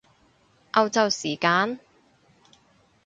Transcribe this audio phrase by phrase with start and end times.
[0.73, 1.79] 歐洲時間？